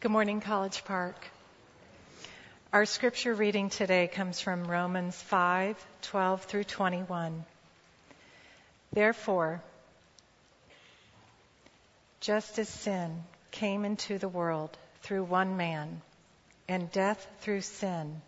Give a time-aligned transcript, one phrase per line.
[0.00, 1.16] Good morning, College Park.
[2.72, 7.44] Our scripture reading today comes from Romans 5 12 through 21.
[8.92, 9.60] Therefore,
[12.20, 16.00] just as sin came into the world through one man,
[16.68, 18.22] and death through sin,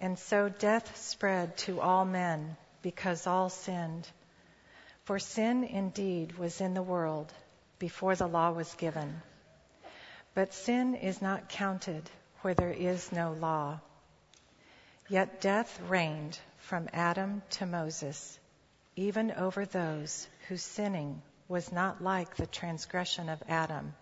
[0.00, 4.08] and so death spread to all men because all sinned.
[5.02, 7.32] For sin indeed was in the world
[7.80, 9.20] before the law was given.
[10.36, 12.10] But sin is not counted
[12.42, 13.80] where there is no law.
[15.08, 18.38] Yet death reigned from Adam to Moses,
[18.96, 23.94] even over those whose sinning was not like the transgression of Adam,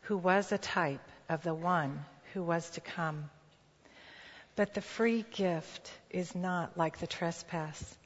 [0.00, 3.28] who was a type of the one who was to come.
[4.56, 7.98] But the free gift is not like the trespass.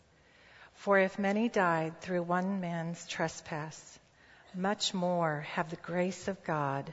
[0.73, 4.01] For if many died through one man's trespass,
[4.57, 6.93] much more have the grace of God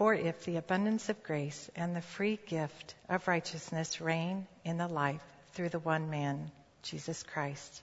[0.00, 4.88] for if the abundance of grace and the free gift of righteousness reign in the
[4.88, 5.20] life
[5.52, 6.50] through the one man,
[6.82, 7.82] Jesus Christ.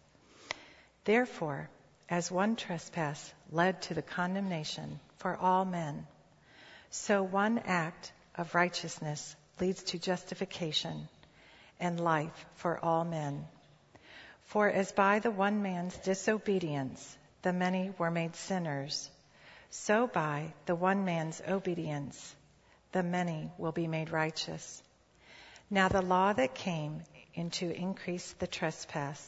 [1.05, 1.69] Therefore,
[2.09, 6.07] as one trespass led to the condemnation for all men,
[6.89, 11.07] so one act of righteousness leads to justification
[11.79, 13.45] and life for all men.
[14.45, 19.07] For as by the one man's disobedience the many were made sinners,
[19.69, 22.35] so by the one man's obedience,
[22.91, 24.81] the many will be made righteous.
[25.69, 29.21] Now the law that came in to increase the trespass,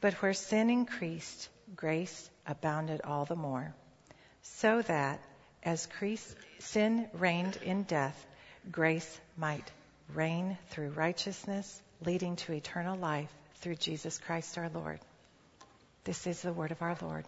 [0.00, 3.74] but where sin increased, grace abounded all the more.
[4.42, 5.20] So that
[5.62, 5.88] as
[6.58, 8.26] sin reigned in death,
[8.70, 9.70] grace might
[10.14, 15.00] reign through righteousness, leading to eternal life through Jesus Christ our Lord.
[16.04, 17.26] This is the word of our Lord.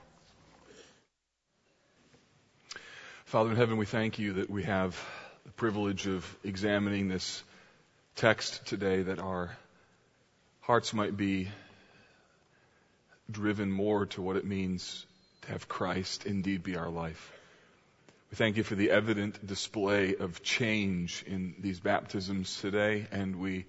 [3.33, 4.95] Father in heaven, we thank you that we have
[5.47, 7.43] the privilege of examining this
[8.15, 9.57] text today, that our
[10.61, 11.49] hearts might be
[13.31, 15.07] driven more to what it means
[15.41, 17.33] to have Christ indeed be our life.
[18.31, 23.65] We thank you for the evident display of change in these baptisms today, and we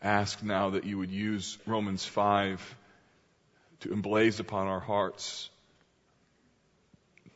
[0.00, 2.76] ask now that you would use Romans 5
[3.80, 5.50] to emblaze upon our hearts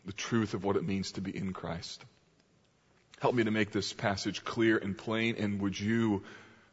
[0.05, 2.05] the truth of what it means to be in Christ.
[3.21, 6.25] Help me to make this passage clear and plain, and would you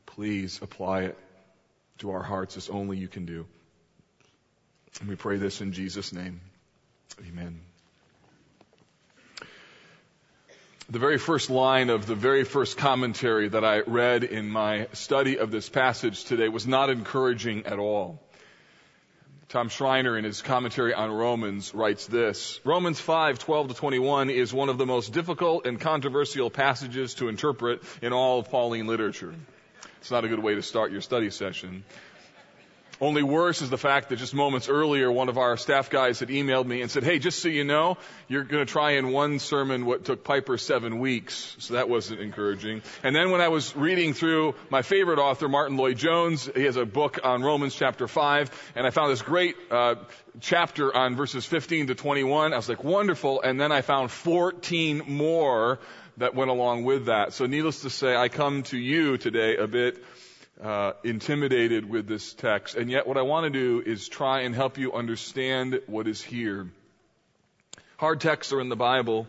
[0.05, 1.17] please apply it
[1.99, 3.45] to our hearts as only you can do.
[4.99, 6.41] And we pray this in Jesus' name.
[7.27, 7.61] Amen.
[10.89, 15.37] The very first line of the very first commentary that I read in my study
[15.37, 18.19] of this passage today was not encouraging at all.
[19.49, 24.53] Tom Schreiner, in his commentary on Romans, writes this Romans 5 12 to 21 is
[24.53, 29.33] one of the most difficult and controversial passages to interpret in all of Pauline literature.
[30.01, 31.83] It's not a good way to start your study session.
[33.01, 36.27] Only worse is the fact that just moments earlier, one of our staff guys had
[36.27, 39.39] emailed me and said, Hey, just so you know, you're going to try in one
[39.39, 41.55] sermon what took Piper seven weeks.
[41.59, 42.81] So that wasn't encouraging.
[43.01, 46.85] And then when I was reading through my favorite author, Martyn Lloyd-Jones, he has a
[46.85, 49.95] book on Romans chapter 5, and I found this great uh,
[50.41, 52.53] chapter on verses 15 to 21.
[52.53, 53.41] I was like, wonderful.
[53.41, 55.79] And then I found 14 more
[56.17, 57.31] that went along with that.
[57.33, 60.03] So needless to say, I come to you today a bit
[60.63, 62.75] uh, intimidated with this text.
[62.75, 66.21] And yet, what I want to do is try and help you understand what is
[66.21, 66.69] here.
[67.97, 69.27] Hard texts are in the Bible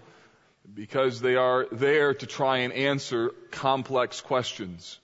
[0.72, 4.98] because they are there to try and answer complex questions.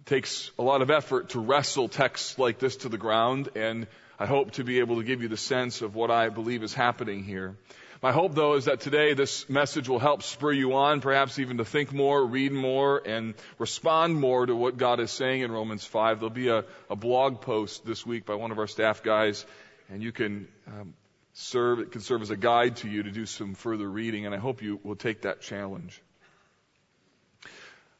[0.00, 3.86] It takes a lot of effort to wrestle texts like this to the ground, and
[4.18, 6.72] I hope to be able to give you the sense of what I believe is
[6.72, 7.56] happening here.
[8.00, 11.56] My hope, though, is that today this message will help spur you on, perhaps even
[11.56, 15.84] to think more, read more, and respond more to what God is saying in Romans
[15.84, 16.20] 5.
[16.20, 19.46] There'll be a, a blog post this week by one of our staff guys,
[19.88, 20.94] and you can um,
[21.32, 24.34] serve, it can serve as a guide to you to do some further reading, and
[24.34, 26.00] I hope you will take that challenge.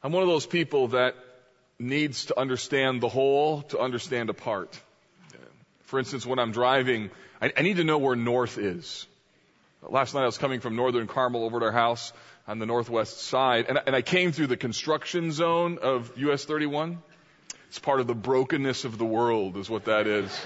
[0.03, 1.17] I'm one of those people that
[1.79, 4.79] needs to understand the whole to understand a part.
[5.95, 9.07] For instance, when I'm driving, I, I need to know where north is.
[9.81, 12.13] Last night I was coming from Northern Carmel over to our house
[12.49, 17.01] on the northwest side, and, and I came through the construction zone of US 31.
[17.69, 20.37] It's part of the brokenness of the world, is what that is.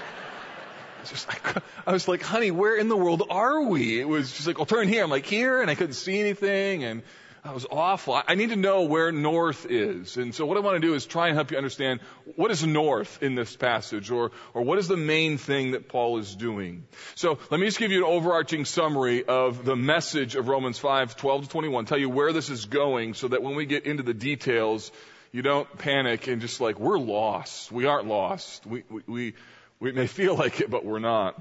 [1.09, 3.99] Just, I, I was like, honey, where in the world are we?
[3.99, 5.03] It was just like, I'll turn here.
[5.03, 7.01] I'm like, here, and I couldn't see anything, and
[7.43, 8.21] that was awful.
[8.27, 10.17] I need to know where north is.
[10.17, 12.01] And so what I want to do is try and help you understand
[12.35, 16.17] what is north in this passage or, or what is the main thing that Paul
[16.17, 16.83] is doing.
[17.15, 21.15] So let me just give you an overarching summary of the message of Romans 5,
[21.15, 24.03] 12 to 21, tell you where this is going so that when we get into
[24.03, 24.91] the details,
[25.31, 27.71] you don't panic and just like, we're lost.
[27.71, 28.65] We aren't lost.
[28.65, 29.33] We, we, we,
[29.79, 31.39] we may feel like it, but we're not.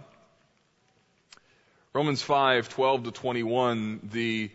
[1.93, 4.51] Romans 5, 12 to 21, the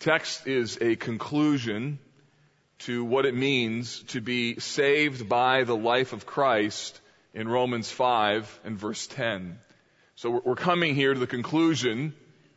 [0.00, 1.98] text is a conclusion
[2.80, 6.98] to what it means to be saved by the life of Christ
[7.34, 9.58] in Romans 5 and verse 10.
[10.16, 12.14] So we're coming here to the conclusion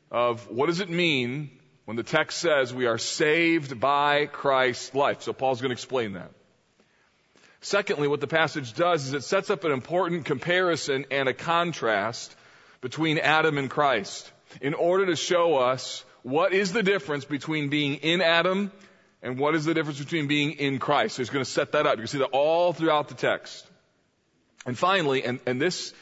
[0.10, 1.52] of what does it mean
[1.84, 5.22] when the text says we are saved by Christ's life.
[5.24, 6.32] So Paul's going to explain that.
[7.60, 12.34] Secondly, what the passage does is it sets up an important comparison and a contrast
[12.80, 14.32] between Adam and Christ
[14.62, 18.72] in order to show us what is the difference between being in Adam
[19.22, 21.16] and what is the difference between being in Christ.
[21.16, 21.94] So he's going to set that up.
[21.94, 23.66] You can see that all throughout the text.
[24.66, 25.94] And finally, and, and this,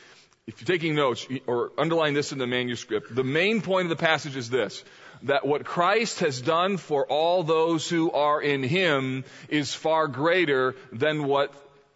[0.48, 4.04] if you're taking notes or underline this in the manuscript, the main point of the
[4.04, 4.84] passage is this
[5.24, 10.76] that what Christ has done for all those who are in Him is far greater
[10.92, 11.54] than what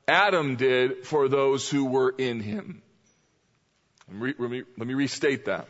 [0.08, 2.84] Adam did for those who were in Him.
[4.12, 5.68] Let me, let me restate that.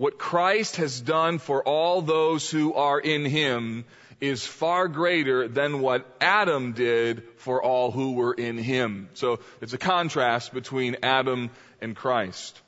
[0.00, 3.84] What Christ has done for all those who are in Him
[4.18, 9.10] is far greater than what Adam did for all who were in Him.
[9.12, 11.50] So it's a contrast between Adam
[11.82, 12.58] and Christ.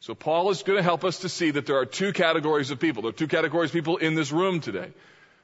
[0.00, 2.78] So Paul is going to help us to see that there are two categories of
[2.78, 3.00] people.
[3.04, 4.92] There are two categories of people in this room today.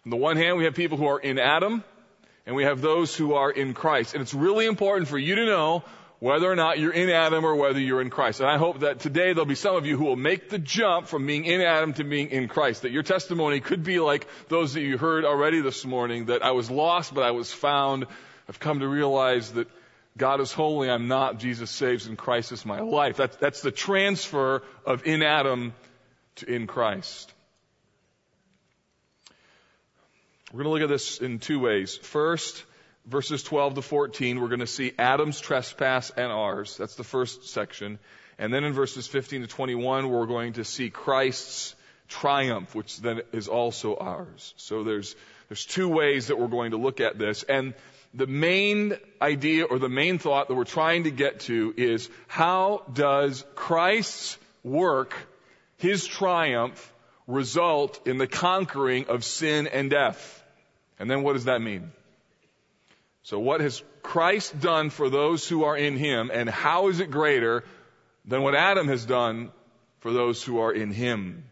[0.05, 1.83] On the one hand, we have people who are in Adam,
[2.45, 4.13] and we have those who are in Christ.
[4.13, 5.83] And it's really important for you to know
[6.21, 8.41] whether or not you're in Adam or whether you're in Christ.
[8.41, 11.07] And I hope that today there'll be some of you who will make the jump
[11.07, 12.83] from being in Adam to being in Christ.
[12.83, 16.51] That your testimony could be like those that you heard already this morning, that I
[16.51, 18.07] was lost, but I was found.
[18.49, 19.69] I've come to realize that
[20.17, 23.17] God is holy, I'm not, Jesus saves, and Christ is my life.
[23.17, 25.73] That's, that's the transfer of in Adam
[26.37, 27.33] to in Christ.
[30.53, 31.97] We're going to look at this in two ways.
[31.97, 32.65] First,
[33.09, 36.77] verses 12 to 14, we're going to see Adam's trespass and ours.
[36.77, 37.99] That's the first section.
[38.39, 41.75] And then in verses 15 to 21, we're going to see Christ's
[42.07, 44.55] triumph, which then is also ours.
[44.57, 45.17] So there's,
[45.49, 47.43] there's two ways that we're going to look at this.
[47.43, 47.75] And
[48.15, 52.83] the main idea or the main thought that we're trying to get to is how
[52.93, 55.15] does Christ's work,
[55.79, 56.93] his triumph,
[57.27, 60.43] result in the conquering of sin and death?
[60.99, 61.93] And then what does that mean?
[63.29, 67.11] So what has Christ done for those who are in him and how is it
[67.11, 67.63] greater
[68.25, 69.53] than what Adam has done
[70.01, 71.45] for those who are in him?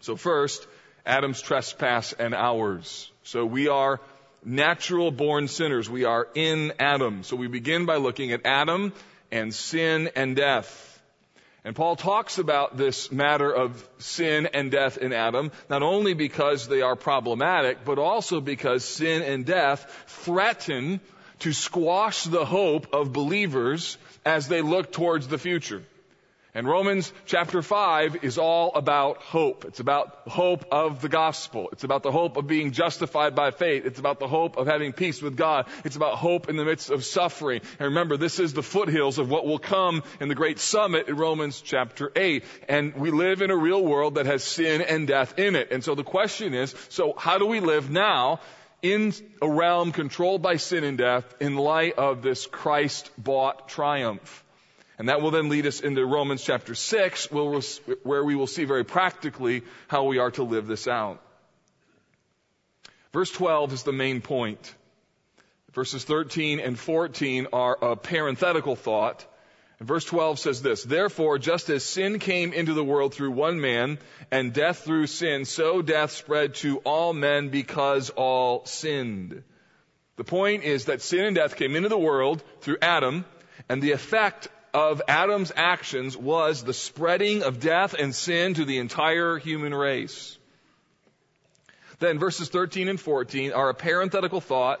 [0.00, 0.66] So first,
[1.04, 3.12] Adam's trespass and ours.
[3.22, 4.00] So we are
[4.42, 5.90] natural born sinners.
[5.90, 7.22] We are in Adam.
[7.22, 8.94] So we begin by looking at Adam
[9.30, 10.91] and sin and death.
[11.64, 16.66] And Paul talks about this matter of sin and death in Adam, not only because
[16.66, 21.00] they are problematic, but also because sin and death threaten
[21.40, 25.84] to squash the hope of believers as they look towards the future.
[26.54, 29.64] And Romans chapter 5 is all about hope.
[29.64, 31.70] It's about hope of the gospel.
[31.72, 33.86] It's about the hope of being justified by faith.
[33.86, 35.66] It's about the hope of having peace with God.
[35.82, 37.62] It's about hope in the midst of suffering.
[37.78, 41.16] And remember, this is the foothills of what will come in the great summit in
[41.16, 42.44] Romans chapter 8.
[42.68, 45.72] And we live in a real world that has sin and death in it.
[45.72, 48.40] And so the question is, so how do we live now
[48.82, 54.41] in a realm controlled by sin and death in light of this Christ bought triumph?
[55.02, 58.84] And that will then lead us into Romans chapter 6, where we will see very
[58.84, 61.20] practically how we are to live this out.
[63.12, 64.72] Verse 12 is the main point.
[65.72, 69.26] Verses 13 and 14 are a parenthetical thought.
[69.80, 73.60] And verse 12 says this, Therefore, just as sin came into the world through one
[73.60, 73.98] man,
[74.30, 79.42] and death through sin, so death spread to all men because all sinned.
[80.14, 83.24] The point is that sin and death came into the world through Adam,
[83.68, 88.78] and the effect of Adam's actions was the spreading of death and sin to the
[88.78, 90.38] entire human race.
[91.98, 94.80] Then verses 13 and 14 are a parenthetical thought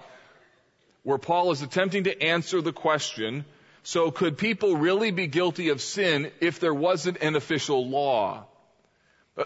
[1.02, 3.44] where Paul is attempting to answer the question,
[3.82, 8.44] so could people really be guilty of sin if there wasn't an official law?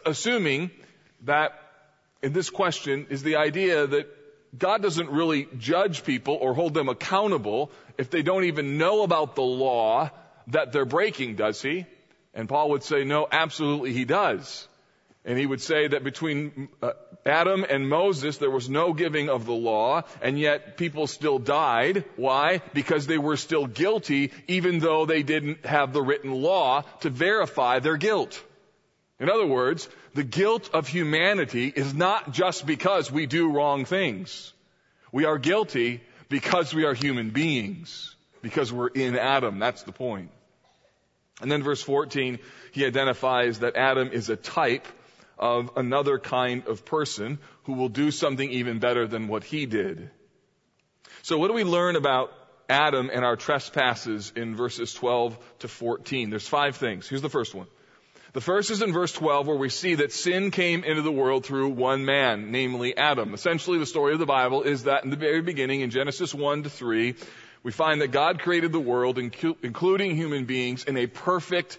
[0.04, 0.70] Assuming
[1.24, 1.58] that
[2.22, 4.06] in this question is the idea that
[4.56, 9.34] God doesn't really judge people or hold them accountable if they don't even know about
[9.34, 10.10] the law
[10.48, 11.86] that they're breaking, does he?
[12.34, 14.68] And Paul would say, no, absolutely he does.
[15.24, 16.92] And he would say that between uh,
[17.24, 22.04] Adam and Moses, there was no giving of the law, and yet people still died.
[22.14, 22.62] Why?
[22.74, 27.80] Because they were still guilty, even though they didn't have the written law to verify
[27.80, 28.40] their guilt.
[29.18, 34.52] In other words, the guilt of humanity is not just because we do wrong things.
[35.10, 38.15] We are guilty because we are human beings,
[38.46, 39.58] because we're in Adam.
[39.58, 40.30] That's the point.
[41.40, 42.38] And then verse 14,
[42.70, 44.86] he identifies that Adam is a type
[45.36, 50.10] of another kind of person who will do something even better than what he did.
[51.22, 52.32] So what do we learn about
[52.68, 56.30] Adam and our trespasses in verses 12 to 14?
[56.30, 57.08] There's five things.
[57.08, 57.66] Here's the first one.
[58.32, 61.44] The first is in verse 12 where we see that sin came into the world
[61.44, 63.34] through one man, namely Adam.
[63.34, 66.64] Essentially the story of the Bible is that in the very beginning in Genesis 1
[66.64, 67.14] to 3,
[67.66, 71.78] we find that God created the world, including human beings, in a perfect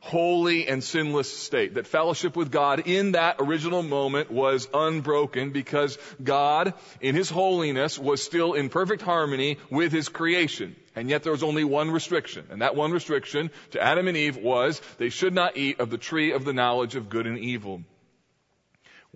[0.00, 1.74] holy and sinless state.
[1.74, 7.98] That fellowship with God in that original moment was unbroken because God, in His holiness,
[7.98, 10.74] was still in perfect harmony with His creation.
[10.94, 12.46] And yet there was only one restriction.
[12.48, 15.98] And that one restriction to Adam and Eve was they should not eat of the
[15.98, 17.82] tree of the knowledge of good and evil.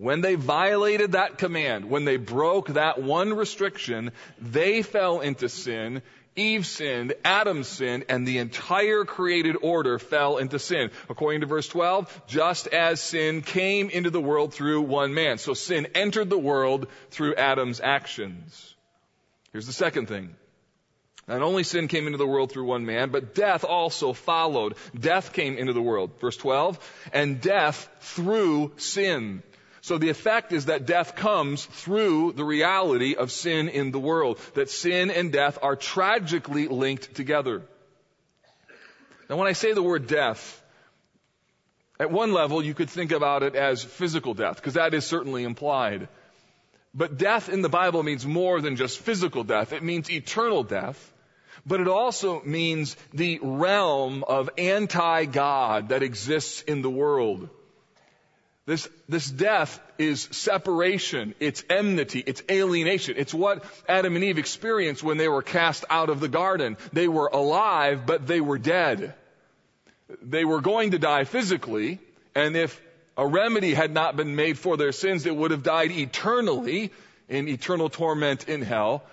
[0.01, 6.01] When they violated that command, when they broke that one restriction, they fell into sin
[6.35, 10.89] Eve sinned, Adam sinned, and the entire created order fell into sin.
[11.09, 15.37] According to verse 12, just as sin came into the world through one man.
[15.37, 18.75] So sin entered the world through Adam's actions.
[19.51, 20.35] Here's the second thing.
[21.27, 24.75] Not only sin came into the world through one man, but death also followed.
[24.97, 26.11] Death came into the world.
[26.21, 26.79] Verse 12,
[27.13, 29.43] and death through sin.
[29.81, 34.39] So the effect is that death comes through the reality of sin in the world.
[34.53, 37.63] That sin and death are tragically linked together.
[39.27, 40.61] Now when I say the word death,
[41.99, 45.43] at one level you could think about it as physical death, because that is certainly
[45.43, 46.09] implied.
[46.93, 49.73] But death in the Bible means more than just physical death.
[49.73, 51.11] It means eternal death.
[51.65, 57.49] But it also means the realm of anti-God that exists in the world.
[58.71, 63.15] This, this death is separation, it's enmity, it's alienation.
[63.17, 66.77] It's what Adam and Eve experienced when they were cast out of the garden.
[66.93, 69.13] They were alive, but they were dead.
[70.21, 71.99] They were going to die physically,
[72.33, 72.81] and if
[73.17, 76.93] a remedy had not been made for their sins, they would have died eternally
[77.27, 79.03] in eternal torment in hell.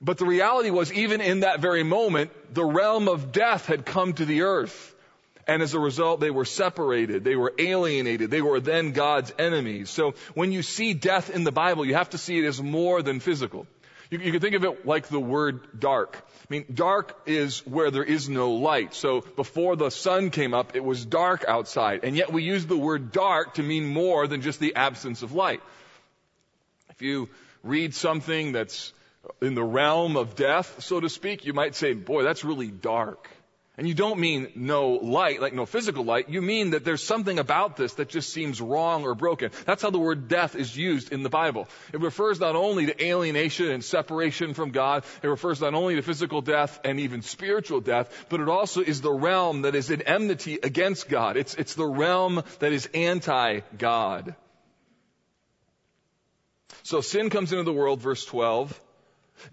[0.00, 4.14] But the reality was, even in that very moment, the realm of death had come
[4.14, 4.96] to the earth.
[5.46, 7.24] And as a result, they were separated.
[7.24, 8.30] They were alienated.
[8.30, 9.90] They were then God's enemies.
[9.90, 13.02] So when you see death in the Bible, you have to see it as more
[13.02, 13.66] than physical.
[14.10, 16.16] You, you can think of it like the word dark.
[16.16, 18.94] I mean, dark is where there is no light.
[18.94, 22.00] So before the sun came up, it was dark outside.
[22.02, 25.32] And yet we use the word dark to mean more than just the absence of
[25.32, 25.62] light.
[26.90, 27.28] If you
[27.62, 28.92] read something that's
[29.40, 33.28] in the realm of death, so to speak, you might say, boy, that's really dark.
[33.80, 36.28] And you don't mean no light, like no physical light.
[36.28, 39.52] You mean that there's something about this that just seems wrong or broken.
[39.64, 41.66] That's how the word death is used in the Bible.
[41.90, 46.02] It refers not only to alienation and separation from God, it refers not only to
[46.02, 50.02] physical death and even spiritual death, but it also is the realm that is in
[50.02, 51.38] enmity against God.
[51.38, 54.34] It's, it's the realm that is anti-God.
[56.82, 58.78] So sin comes into the world, verse 12.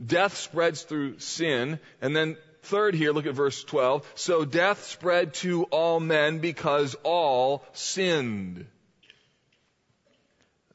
[0.06, 4.06] Death spreads through sin, and then Third here, look at verse 12.
[4.16, 8.66] So death spread to all men because all sinned.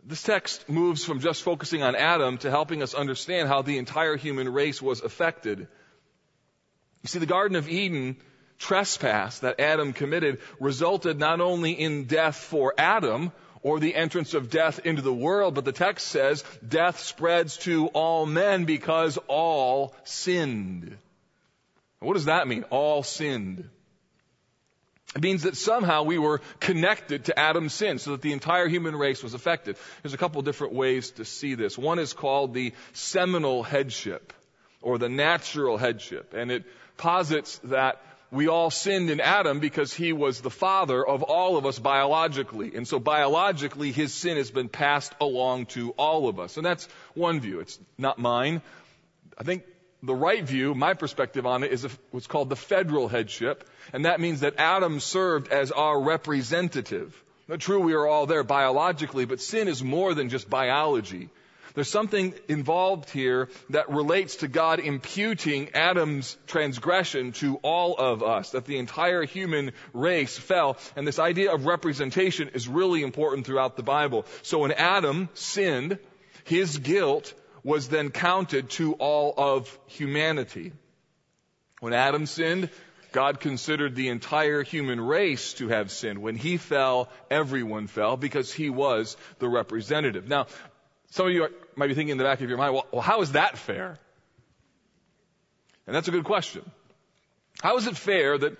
[0.05, 4.17] This text moves from just focusing on Adam to helping us understand how the entire
[4.17, 5.61] human race was affected.
[5.61, 8.17] You see, the Garden of Eden
[8.59, 14.51] trespass that Adam committed resulted not only in death for Adam, or the entrance of
[14.51, 19.95] death into the world, but the text says death spreads to all men because all
[20.05, 20.97] sinned.
[22.02, 22.64] What does that mean?
[22.71, 23.68] All sinned.
[25.14, 28.97] It means that somehow we were connected to Adam's sin so that the entire human
[28.97, 29.76] race was affected.
[30.02, 31.76] There's a couple different ways to see this.
[31.76, 34.32] One is called the seminal headship
[34.80, 36.32] or the natural headship.
[36.35, 36.64] And it
[36.97, 41.66] posits that we all sinned in Adam because he was the father of all of
[41.66, 42.75] us biologically.
[42.75, 46.56] And so biologically, his sin has been passed along to all of us.
[46.56, 47.61] And that's one view.
[47.61, 48.62] It's not mine.
[49.37, 49.64] I think
[50.02, 54.21] the right view, my perspective on it, is what's called the federal headship, and that
[54.21, 57.23] means that Adam served as our representative.
[57.49, 61.28] Now, true, we are all there biologically, but sin is more than just biology.
[61.75, 68.50] There's something involved here that relates to God imputing Adam's transgression to all of us,
[68.50, 70.76] that the entire human race fell.
[70.97, 74.26] And this idea of representation is really important throughout the Bible.
[74.42, 75.99] So when Adam sinned,
[76.44, 77.32] his guilt
[77.64, 80.73] was then counted to all of humanity.
[81.81, 82.71] When Adam sinned,
[83.12, 86.21] God considered the entire human race to have sinned.
[86.21, 90.28] When he fell, everyone fell because he was the representative.
[90.28, 90.47] Now,
[91.11, 93.33] some of you might be thinking in the back of your mind, well, how is
[93.33, 93.99] that fair?
[95.87, 96.69] And that's a good question.
[97.61, 98.57] How is it fair that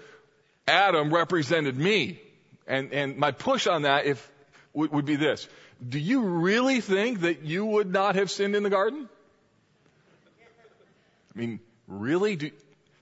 [0.68, 2.21] Adam represented me?
[2.66, 4.30] And, and my push on that if,
[4.75, 5.49] would, would be this.
[5.86, 9.08] Do you really think that you would not have sinned in the garden?
[11.34, 12.36] I mean, really?
[12.36, 12.50] Do,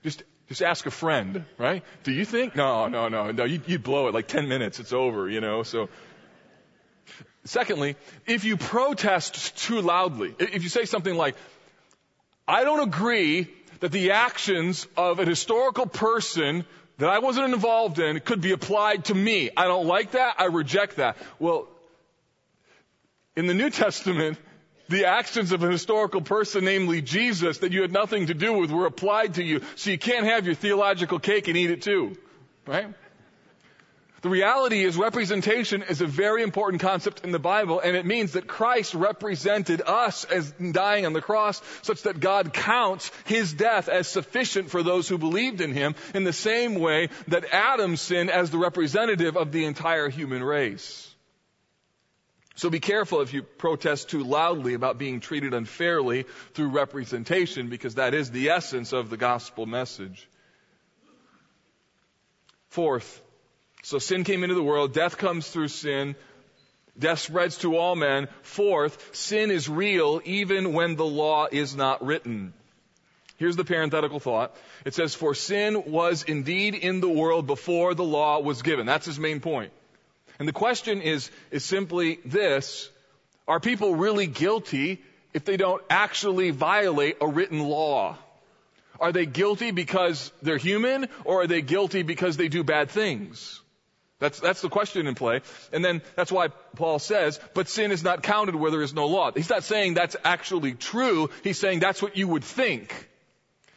[0.03, 1.83] just, just ask a friend, right?
[2.03, 2.55] Do you think?
[2.55, 3.43] No, no, no, no.
[3.43, 4.79] You, you'd blow it like 10 minutes.
[4.79, 5.89] It's over, you know, so.
[7.43, 7.95] Secondly,
[8.25, 11.35] if you protest too loudly, if you say something like,
[12.47, 13.47] I don't agree
[13.79, 16.65] that the actions of a historical person
[16.99, 19.49] that I wasn't involved in could be applied to me.
[19.57, 20.35] I don't like that.
[20.37, 21.17] I reject that.
[21.39, 21.67] Well,
[23.35, 24.37] in the New Testament,
[24.89, 28.71] the actions of a historical person, namely Jesus, that you had nothing to do with
[28.71, 29.61] were applied to you.
[29.75, 32.17] So you can't have your theological cake and eat it too.
[32.67, 32.93] Right?
[34.21, 38.33] The reality is representation is a very important concept in the Bible, and it means
[38.33, 43.89] that Christ represented us as dying on the cross, such that God counts his death
[43.89, 48.29] as sufficient for those who believed in him, in the same way that Adam sinned
[48.29, 51.10] as the representative of the entire human race.
[52.61, 57.95] So be careful if you protest too loudly about being treated unfairly through representation, because
[57.95, 60.29] that is the essence of the gospel message.
[62.69, 63.19] Fourth,
[63.81, 66.15] so sin came into the world, death comes through sin,
[66.99, 68.27] death spreads to all men.
[68.43, 72.53] Fourth, sin is real even when the law is not written.
[73.37, 74.55] Here's the parenthetical thought.
[74.85, 78.85] It says, For sin was indeed in the world before the law was given.
[78.85, 79.73] That's his main point.
[80.41, 82.89] And the question is, is simply this.
[83.47, 85.03] Are people really guilty
[85.35, 88.17] if they don't actually violate a written law?
[88.99, 93.61] Are they guilty because they're human or are they guilty because they do bad things?
[94.17, 95.41] That's, that's the question in play.
[95.71, 99.05] And then that's why Paul says, but sin is not counted where there is no
[99.05, 99.31] law.
[99.31, 101.29] He's not saying that's actually true.
[101.43, 103.10] He's saying that's what you would think.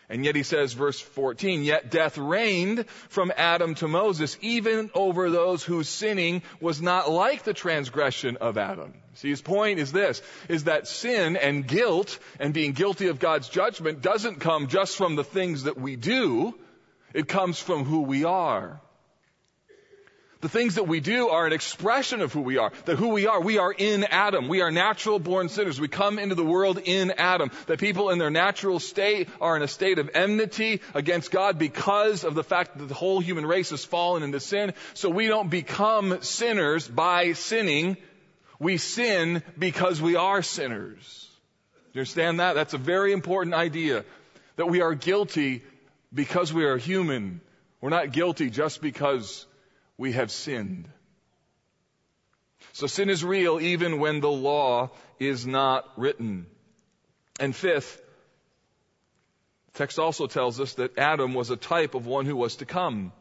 [0.08, 5.30] And yet he says, verse 14, yet death reigned from Adam to Moses, even over
[5.30, 8.92] those whose sinning was not like the transgression of Adam.
[9.14, 13.48] See, his point is this, is that sin and guilt and being guilty of God's
[13.48, 16.54] judgment doesn't come just from the things that we do.
[17.14, 18.80] It comes from who we are.
[20.44, 22.70] The things that we do are an expression of who we are.
[22.84, 24.46] That who we are, we are in Adam.
[24.46, 25.80] We are natural born sinners.
[25.80, 27.50] We come into the world in Adam.
[27.66, 32.24] That people in their natural state are in a state of enmity against God because
[32.24, 34.74] of the fact that the whole human race has fallen into sin.
[34.92, 37.96] So we don't become sinners by sinning.
[38.58, 41.26] We sin because we are sinners.
[41.94, 42.52] You understand that?
[42.52, 44.04] That's a very important idea.
[44.56, 45.62] That we are guilty
[46.12, 47.40] because we are human.
[47.80, 49.46] We're not guilty just because
[49.96, 50.88] we have sinned.
[52.72, 56.46] So sin is real even when the law is not written.
[57.38, 58.00] And fifth,
[59.74, 63.12] text also tells us that Adam was a type of one who was to come.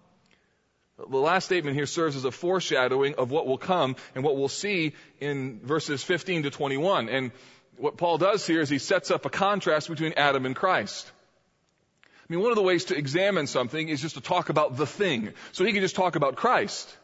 [0.98, 4.48] The last statement here serves as a foreshadowing of what will come and what we'll
[4.48, 7.10] see in verses 15 to 21.
[7.10, 7.32] And
[7.78, 11.12] what Paul does here is he sets up a contrast between Adam and Christ.
[12.34, 14.88] I mean, one of the ways to examine something is just to talk about the
[14.88, 15.34] thing.
[15.52, 16.98] So he could just talk about Christ.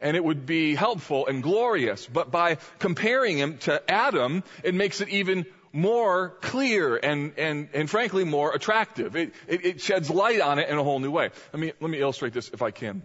[0.00, 2.06] And it would be helpful and glorious.
[2.06, 7.90] But by comparing him to Adam, it makes it even more clear and, and, and
[7.90, 9.16] frankly more attractive.
[9.16, 11.30] It, it, it sheds light on it in a whole new way.
[11.52, 13.02] Let me, let me illustrate this if I can.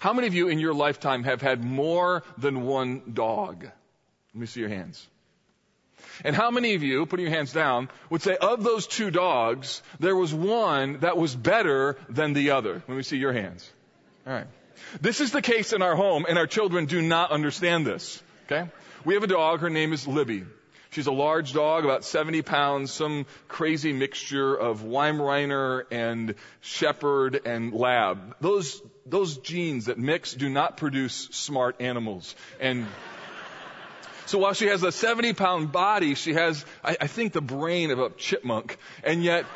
[0.00, 3.64] How many of you in your lifetime have had more than one dog?
[3.64, 5.06] Let me see your hands.
[6.24, 9.82] And how many of you, putting your hands down, would say of those two dogs,
[10.00, 12.82] there was one that was better than the other?
[12.88, 13.70] Let me see your hands.
[14.26, 14.46] All right.
[15.00, 18.22] This is the case in our home, and our children do not understand this.
[18.46, 18.68] Okay?
[19.04, 19.60] We have a dog.
[19.60, 20.44] Her name is Libby.
[20.90, 27.74] She's a large dog, about 70 pounds, some crazy mixture of Weimaraner and Shepherd and
[27.74, 28.36] Lab.
[28.40, 32.34] Those, those genes that mix do not produce smart animals.
[32.60, 32.86] And
[34.26, 37.90] so while she has a 70 pound body, she has, I, I think, the brain
[37.90, 38.76] of a chipmunk.
[39.04, 39.46] And yet,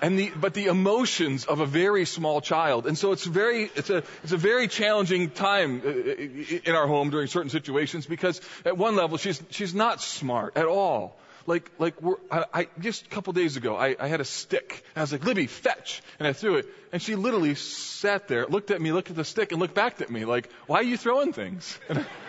[0.00, 2.86] and the, but the emotions of a very small child.
[2.86, 7.10] And so it's very, it's a, it's a very challenging time uh, in our home
[7.10, 11.16] during certain situations because at one level she's, she's not smart at all.
[11.46, 14.84] Like, like we're, I, I just a couple days ago, I, I had a stick.
[14.94, 16.02] And I was like, Libby, fetch.
[16.18, 16.66] And I threw it.
[16.92, 20.00] And she literally sat there, looked at me, looked at the stick, and looked back
[20.00, 21.78] at me like, why are you throwing things?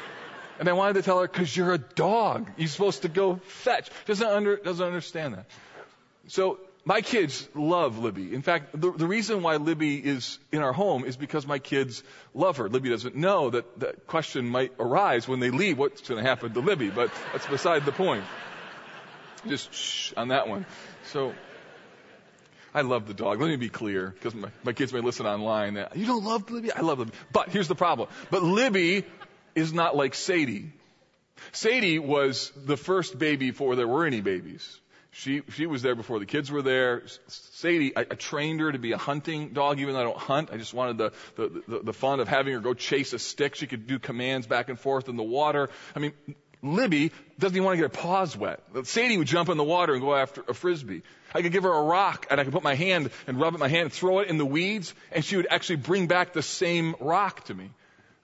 [0.60, 2.50] And I, wanted to tell her, cause you're a dog.
[2.58, 3.90] You're supposed to go fetch.
[4.06, 5.46] Doesn't under, doesn't understand that.
[6.28, 8.34] So my kids love Libby.
[8.34, 12.04] In fact, the, the reason why Libby is in our home is because my kids
[12.34, 12.68] love her.
[12.68, 15.78] Libby doesn't know that that question might arise when they leave.
[15.78, 16.90] What's going to happen to Libby?
[16.90, 18.26] But that's beside the point.
[19.48, 20.66] Just shh on that one.
[21.12, 21.34] So,
[22.74, 23.40] I love the dog.
[23.40, 25.76] Let me be clear, because my, my kids may listen online.
[25.76, 26.72] That, you don't love Libby?
[26.72, 27.14] I love Libby.
[27.32, 28.10] But here's the problem.
[28.30, 29.06] But Libby
[29.56, 30.72] is not like Sadie.
[31.52, 34.80] Sadie was the first baby before there were any babies.
[35.12, 37.04] She, she was there before the kids were there.
[37.28, 40.50] Sadie, I, I trained her to be a hunting dog, even though I don't hunt.
[40.52, 43.56] I just wanted the, the, the, the fun of having her go chase a stick.
[43.56, 45.70] She could do commands back and forth in the water.
[45.96, 46.14] I mean,
[46.62, 48.62] Libby doesn't even want to get her paws wet.
[48.84, 51.02] Sadie would jump in the water and go after a frisbee.
[51.34, 53.56] I could give her a rock and I could put my hand and rub it
[53.56, 56.34] in my hand and throw it in the weeds and she would actually bring back
[56.34, 57.72] the same rock to me.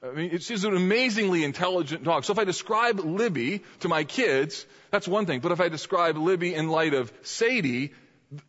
[0.03, 2.25] I mean, she's an amazingly intelligent dog.
[2.25, 5.39] So if I describe Libby to my kids, that's one thing.
[5.39, 7.93] But if I describe Libby in light of Sadie,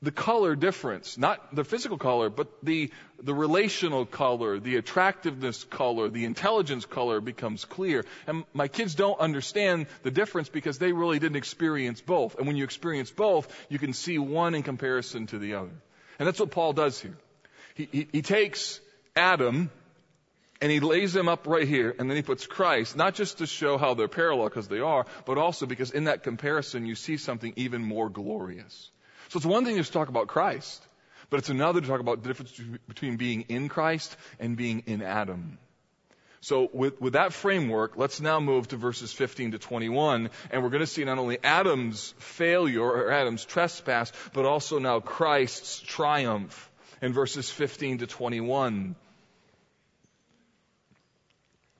[0.02, 2.90] the color difference, not the physical color, but the,
[3.22, 8.04] the relational color, the attractiveness color, the intelligence color becomes clear.
[8.26, 12.36] And my kids don't understand the difference because they really didn't experience both.
[12.38, 15.72] And when you experience both, you can see one in comparison to the other.
[16.18, 17.16] And that's what Paul does here.
[17.74, 18.80] He, he, he takes
[19.14, 19.70] Adam,
[20.60, 23.46] and he lays them up right here, and then he puts Christ, not just to
[23.46, 27.16] show how they're parallel, because they are, but also because in that comparison you see
[27.16, 28.90] something even more glorious.
[29.28, 30.86] So it's one thing to talk about Christ,
[31.30, 32.52] but it's another to talk about the difference
[32.88, 35.58] between being in Christ and being in Adam.
[36.40, 40.70] So with, with that framework, let's now move to verses 15 to 21, and we're
[40.70, 46.70] going to see not only Adam's failure or Adam's trespass, but also now Christ's triumph
[47.02, 48.94] in verses 15 to 21.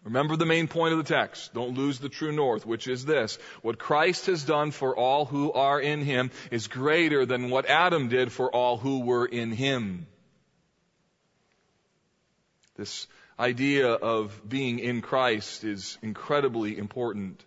[0.07, 1.53] Remember the main point of the text.
[1.53, 3.41] Don't lose the true north, which is this.
[3.63, 8.09] What Christ has done for all who are in him is greater than what Adam
[8.09, 10.07] did for all who were in him.
[12.77, 17.45] This idea of being in Christ is incredibly important.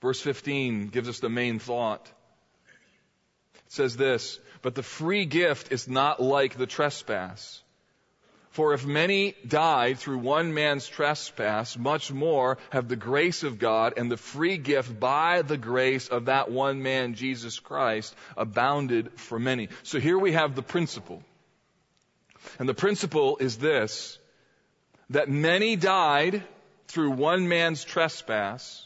[0.00, 2.08] Verse 15 gives us the main thought.
[3.56, 7.64] It says this, but the free gift is not like the trespass.
[8.56, 13.92] For if many died through one man's trespass, much more have the grace of God
[13.98, 19.38] and the free gift by the grace of that one man, Jesus Christ, abounded for
[19.38, 19.68] many.
[19.82, 21.22] So here we have the principle.
[22.58, 24.18] And the principle is this,
[25.10, 26.42] that many died
[26.88, 28.85] through one man's trespass,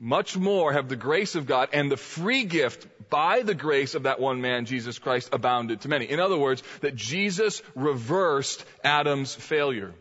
[0.00, 4.04] much more have the grace of God and the free gift by the grace of
[4.04, 6.04] that one man, Jesus Christ, abounded to many.
[6.04, 9.92] In other words, that Jesus reversed Adam's failure.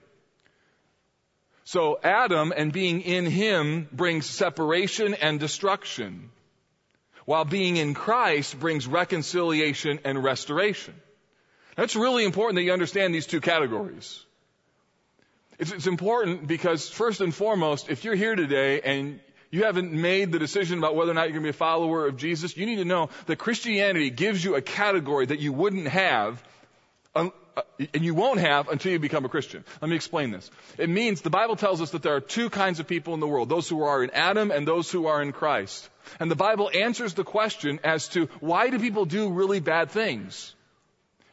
[1.64, 6.30] So Adam and being in him brings separation and destruction,
[7.26, 10.94] while being in Christ brings reconciliation and restoration.
[11.76, 14.24] That's really important that you understand these two categories.
[15.60, 20.32] It's, it's important because first and foremost, if you're here today and you haven't made
[20.32, 22.66] the decision about whether or not you're going to be a follower of Jesus, you
[22.66, 26.44] need to know that Christianity gives you a category that you wouldn't have
[27.16, 27.30] uh,
[27.94, 29.64] and you won't have until you become a Christian.
[29.82, 30.52] Let me explain this.
[30.78, 33.28] It means the Bible tells us that there are two kinds of people in the
[33.28, 35.90] world, those who are in Adam and those who are in Christ.
[36.20, 40.54] And the Bible answers the question as to why do people do really bad things?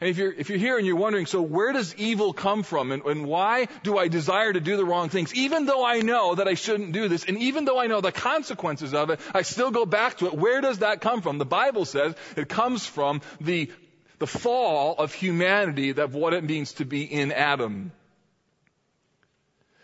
[0.01, 2.91] And if you're, if you're here and you're wondering, so where does evil come from
[2.91, 5.33] and, and why do I desire to do the wrong things?
[5.33, 8.11] Even though I know that I shouldn't do this and even though I know the
[8.11, 10.33] consequences of it, I still go back to it.
[10.33, 11.37] Where does that come from?
[11.37, 13.71] The Bible says it comes from the,
[14.19, 17.93] the fall of humanity of what it means to be in Adam.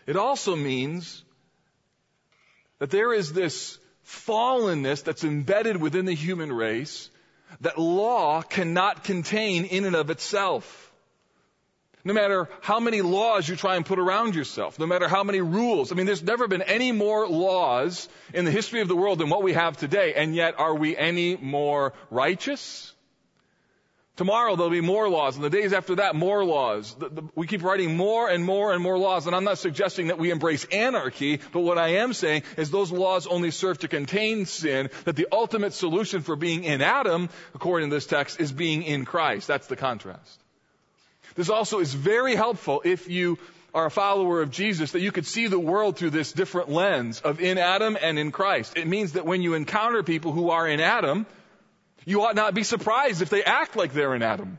[0.06, 1.24] It also means
[2.80, 7.08] that there is this fallenness that's embedded within the human race
[7.60, 10.90] that law cannot contain in and of itself.
[12.04, 15.40] No matter how many laws you try and put around yourself, no matter how many
[15.40, 15.92] rules.
[15.92, 19.28] I mean, there's never been any more laws in the history of the world than
[19.28, 22.92] what we have today, and yet are we any more righteous?
[24.16, 26.94] Tomorrow there'll be more laws, and the days after that, more laws.
[26.94, 30.08] The, the, we keep writing more and more and more laws, and I'm not suggesting
[30.08, 33.88] that we embrace anarchy, but what I am saying is those laws only serve to
[33.88, 38.52] contain sin, that the ultimate solution for being in Adam, according to this text, is
[38.52, 39.48] being in Christ.
[39.48, 40.38] That's the contrast.
[41.34, 43.38] This also is very helpful if you
[43.74, 47.22] are a follower of Jesus, that you could see the world through this different lens
[47.22, 48.76] of in Adam and in Christ.
[48.76, 51.24] It means that when you encounter people who are in Adam,
[52.04, 54.58] you ought not be surprised if they act like they're in Adam.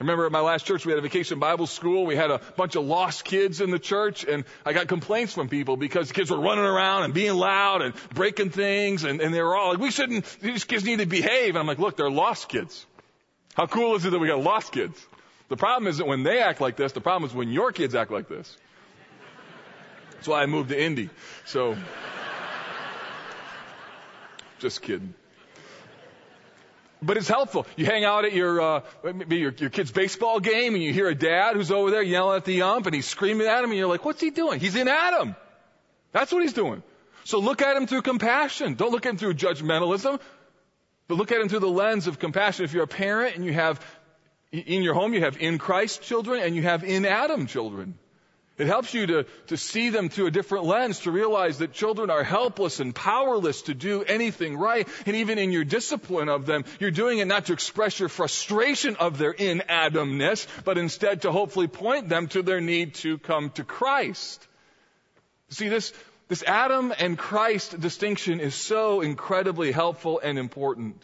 [0.00, 2.06] I remember at my last church, we had a vacation Bible school.
[2.06, 5.48] We had a bunch of lost kids in the church, and I got complaints from
[5.48, 9.42] people because kids were running around and being loud and breaking things, and, and they
[9.42, 11.50] were all like, we shouldn't, these kids need to behave.
[11.50, 12.86] And I'm like, look, they're lost kids.
[13.54, 15.04] How cool is it that we got lost kids?
[15.48, 18.12] The problem isn't when they act like this, the problem is when your kids act
[18.12, 18.56] like this.
[20.12, 21.10] That's why I moved to Indy.
[21.44, 21.76] So,
[24.60, 25.14] just kidding.
[27.00, 27.66] But it's helpful.
[27.76, 31.08] You hang out at your, uh, maybe your, your kid's baseball game and you hear
[31.08, 33.78] a dad who's over there yelling at the ump and he's screaming at him and
[33.78, 34.58] you're like, what's he doing?
[34.58, 35.36] He's in Adam.
[36.12, 36.82] That's what he's doing.
[37.24, 38.74] So look at him through compassion.
[38.74, 40.18] Don't look at him through judgmentalism,
[41.06, 42.64] but look at him through the lens of compassion.
[42.64, 43.84] If you're a parent and you have,
[44.50, 47.98] in your home, you have in Christ children and you have in Adam children.
[48.58, 52.10] It helps you to, to see them through a different lens, to realize that children
[52.10, 54.86] are helpless and powerless to do anything right.
[55.06, 58.96] And even in your discipline of them, you're doing it not to express your frustration
[58.96, 63.50] of their in Adamness, but instead to hopefully point them to their need to come
[63.50, 64.44] to Christ.
[65.50, 65.92] See, this,
[66.26, 71.00] this Adam and Christ distinction is so incredibly helpful and important.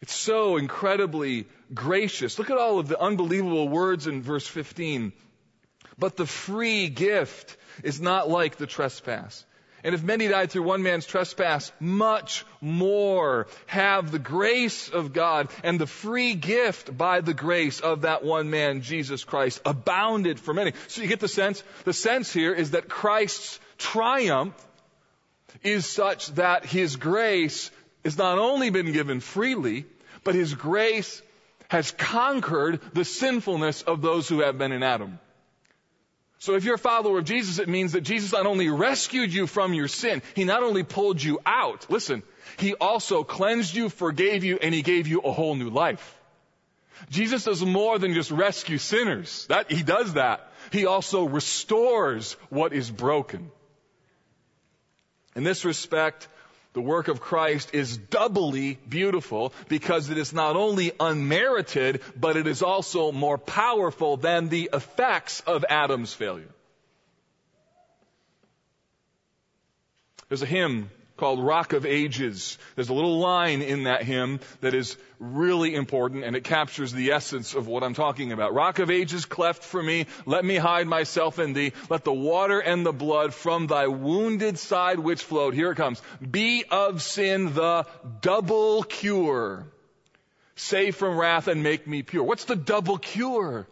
[0.00, 2.38] It's so incredibly gracious.
[2.38, 5.12] Look at all of the unbelievable words in verse 15.
[5.98, 9.44] But the free gift is not like the trespass.
[9.84, 15.48] And if many died through one man's trespass, much more have the grace of God
[15.62, 20.52] and the free gift by the grace of that one man, Jesus Christ, abounded for
[20.52, 20.72] many.
[20.88, 21.62] So you get the sense?
[21.84, 24.54] The sense here is that Christ's triumph
[25.62, 27.70] is such that his grace
[28.04, 29.86] has not only been given freely,
[30.24, 31.22] but his grace
[31.68, 35.20] has conquered the sinfulness of those who have been in Adam.
[36.40, 39.46] So if you're a follower of Jesus, it means that Jesus not only rescued you
[39.46, 42.22] from your sin, He not only pulled you out, listen,
[42.58, 46.14] He also cleansed you, forgave you, and He gave you a whole new life.
[47.10, 49.46] Jesus does more than just rescue sinners.
[49.48, 50.52] That, He does that.
[50.70, 53.50] He also restores what is broken.
[55.34, 56.28] In this respect,
[56.72, 62.46] the work of Christ is doubly beautiful because it is not only unmerited, but it
[62.46, 66.54] is also more powerful than the effects of Adam's failure.
[70.28, 72.56] There's a hymn called Rock of Ages.
[72.76, 77.10] There's a little line in that hymn that is really important and it captures the
[77.10, 78.54] essence of what I'm talking about.
[78.54, 81.72] Rock of Ages cleft for me, let me hide myself in thee.
[81.90, 86.00] Let the water and the blood from thy wounded side which flowed, here it comes,
[86.28, 87.84] be of sin the
[88.20, 89.66] double cure.
[90.54, 92.22] Save from wrath and make me pure.
[92.22, 93.66] What's the double cure?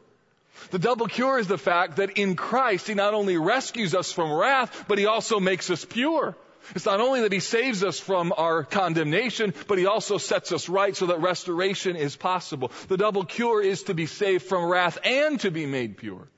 [0.70, 4.32] The double cure is the fact that in Christ, He not only rescues us from
[4.32, 6.36] wrath, but He also makes us pure.
[6.74, 10.68] It's not only that He saves us from our condemnation, but He also sets us
[10.68, 12.72] right so that restoration is possible.
[12.88, 16.28] The double cure is to be saved from wrath and to be made pure.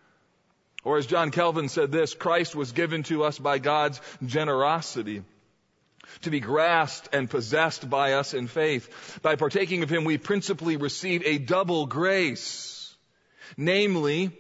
[0.84, 5.22] Or as John Calvin said this, Christ was given to us by God's generosity
[6.22, 9.20] to be grasped and possessed by us in faith.
[9.22, 12.94] By partaking of Him, we principally receive a double grace.
[13.56, 14.30] Namely,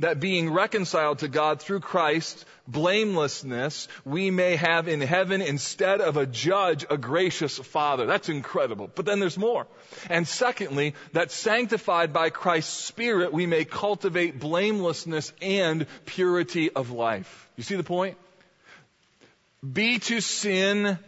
[0.00, 6.16] that being reconciled to God through Christ, blamelessness, we may have in heaven instead of
[6.16, 8.06] a judge, a gracious father.
[8.06, 8.90] That's incredible.
[8.94, 9.66] But then there's more.
[10.08, 17.48] And secondly, that sanctified by Christ's Spirit, we may cultivate blamelessness and purity of life.
[17.56, 18.16] You see the point?
[19.72, 20.98] Be to sin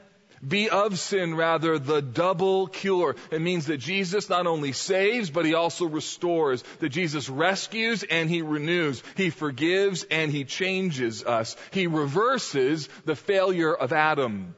[0.46, 3.16] be of sin rather the double cure.
[3.30, 6.62] It means that Jesus not only saves, but he also restores.
[6.78, 9.02] That Jesus rescues and he renews.
[9.16, 11.56] He forgives and he changes us.
[11.72, 14.54] He reverses the failure of Adam.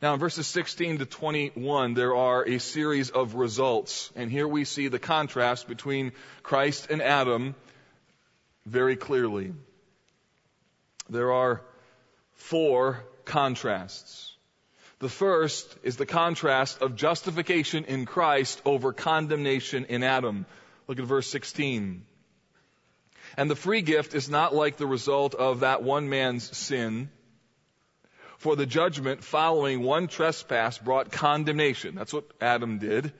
[0.00, 4.12] Now in verses 16 to 21, there are a series of results.
[4.16, 7.54] And here we see the contrast between Christ and Adam
[8.64, 9.54] very clearly.
[11.08, 11.62] There are
[12.38, 14.34] four contrasts.
[15.00, 20.46] The first is the contrast of justification in Christ over condemnation in Adam.
[20.88, 22.04] Look at verse 16.
[23.36, 27.10] And the free gift is not like the result of that one man's sin.
[28.38, 31.94] For the judgment following one trespass brought condemnation.
[31.94, 33.12] That's what Adam did.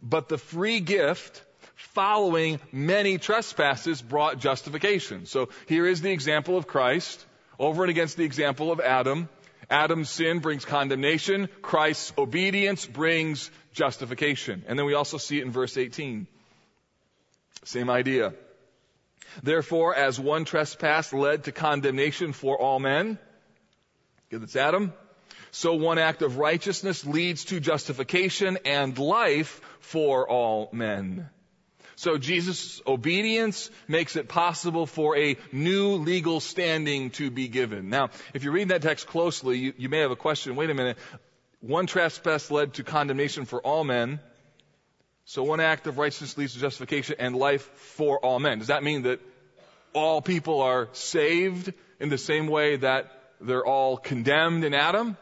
[0.00, 1.42] But the free gift
[1.74, 5.26] following many trespasses brought justification.
[5.26, 7.24] So here is the example of Christ
[7.58, 9.28] over and against the example of Adam.
[9.70, 11.48] Adam's sin brings condemnation.
[11.60, 14.64] Christ's obedience brings justification.
[14.66, 16.26] And then we also see it in verse 18.
[17.64, 18.32] Same idea.
[19.42, 23.18] Therefore, as one trespass led to condemnation for all men,
[24.30, 24.92] Good, that's Adam.
[25.52, 31.30] So one act of righteousness leads to justification and life for all men.
[31.98, 37.90] So Jesus' obedience makes it possible for a new legal standing to be given.
[37.90, 40.54] Now, if you read that text closely, you, you may have a question.
[40.54, 40.96] Wait a minute.
[41.60, 44.20] One trespass led to condemnation for all men.
[45.24, 48.60] So one act of righteousness leads to justification and life for all men.
[48.60, 49.18] Does that mean that
[49.92, 55.16] all people are saved in the same way that they're all condemned in Adam,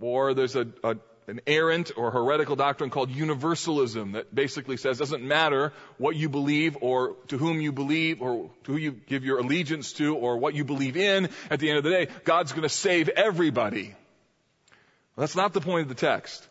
[0.00, 0.96] or there's a, a
[1.28, 6.76] an errant or heretical doctrine called universalism that basically says doesn't matter what you believe
[6.80, 10.54] or to whom you believe or to who you give your allegiance to or what
[10.54, 11.28] you believe in.
[11.50, 13.94] At the end of the day, God's going to save everybody.
[15.16, 16.46] Well, that's not the point of the text.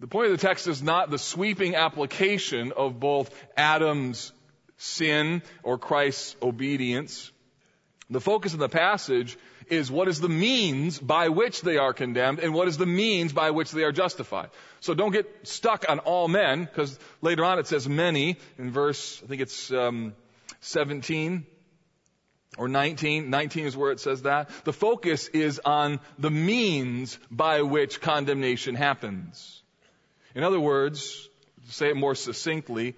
[0.00, 4.32] The point of the text is not the sweeping application of both Adam's
[4.78, 7.30] sin or Christ's obedience
[8.10, 9.36] the focus of the passage
[9.68, 13.32] is what is the means by which they are condemned and what is the means
[13.32, 14.50] by which they are justified.
[14.80, 19.20] So don't get stuck on all men, because later on it says many in verse,
[19.24, 20.14] I think it's um,
[20.60, 21.46] 17
[22.58, 23.30] or 19.
[23.30, 24.50] 19 is where it says that.
[24.64, 29.62] The focus is on the means by which condemnation happens.
[30.34, 31.28] In other words,
[31.66, 32.94] to say it more succinctly,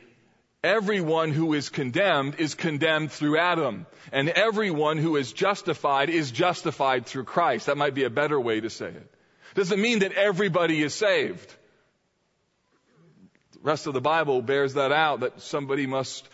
[0.65, 3.87] Everyone who is condemned is condemned through Adam.
[4.13, 7.67] And everyone who is justified is justified through Christ.
[7.67, 9.15] That might be a better way to say it.
[9.55, 11.55] Doesn't mean that everybody is saved.
[13.53, 16.29] The rest of the Bible bears that out, that somebody must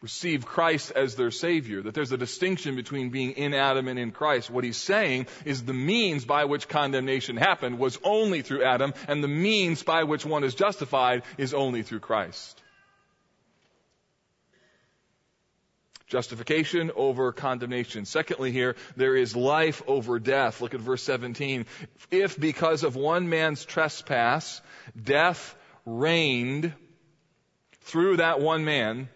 [0.00, 4.12] receive Christ as their Savior, that there's a distinction between being in Adam and in
[4.12, 4.48] Christ.
[4.48, 9.24] What he's saying is the means by which condemnation happened was only through Adam, and
[9.24, 12.62] the means by which one is justified is only through Christ.
[16.08, 18.06] Justification over condemnation.
[18.06, 20.62] Secondly here, there is life over death.
[20.62, 21.66] Look at verse 17.
[22.10, 24.62] If because of one man's trespass,
[25.00, 26.72] death reigned
[27.82, 29.10] through that one man,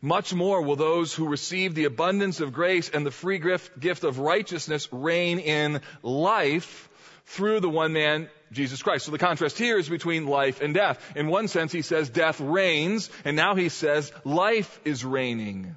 [0.00, 4.18] much more will those who receive the abundance of grace and the free gift of
[4.18, 6.88] righteousness reign in life
[7.26, 9.04] through the one man, Jesus Christ.
[9.04, 10.98] So the contrast here is between life and death.
[11.14, 15.76] In one sense, he says death reigns, and now he says life is reigning.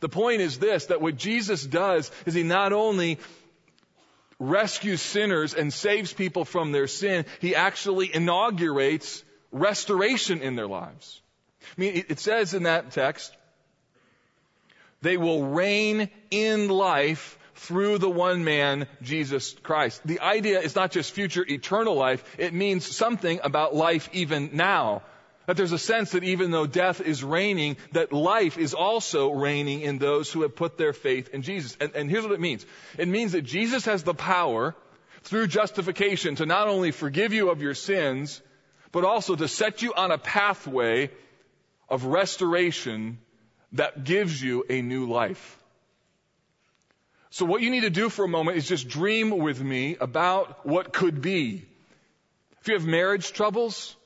[0.00, 3.18] The point is this, that what Jesus does is he not only
[4.38, 9.22] rescues sinners and saves people from their sin, he actually inaugurates
[9.52, 11.20] restoration in their lives.
[11.62, 13.32] I mean, it says in that text,
[15.00, 20.00] they will reign in life through the one man, Jesus Christ.
[20.04, 25.02] The idea is not just future eternal life, it means something about life even now.
[25.46, 29.80] That there's a sense that even though death is reigning, that life is also reigning
[29.80, 31.76] in those who have put their faith in Jesus.
[31.80, 32.64] And, and here's what it means.
[32.96, 34.76] It means that Jesus has the power
[35.24, 38.40] through justification to not only forgive you of your sins,
[38.92, 41.10] but also to set you on a pathway
[41.88, 43.18] of restoration
[43.72, 45.61] that gives you a new life.
[47.32, 50.66] So what you need to do for a moment is just dream with me about
[50.66, 51.64] what could be.
[52.60, 53.96] If you have marriage troubles,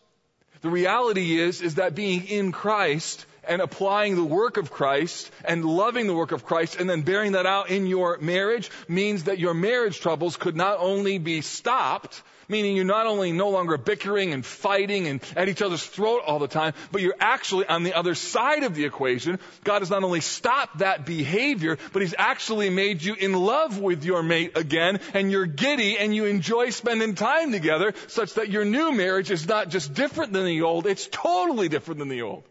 [0.60, 5.64] the reality is, is that being in Christ and applying the work of Christ and
[5.64, 9.40] loving the work of Christ and then bearing that out in your marriage means that
[9.40, 14.32] your marriage troubles could not only be stopped, Meaning you're not only no longer bickering
[14.32, 17.94] and fighting and at each other's throat all the time, but you're actually on the
[17.94, 19.40] other side of the equation.
[19.64, 24.04] God has not only stopped that behavior, but He's actually made you in love with
[24.04, 28.64] your mate again and you're giddy and you enjoy spending time together such that your
[28.64, 32.44] new marriage is not just different than the old, it's totally different than the old.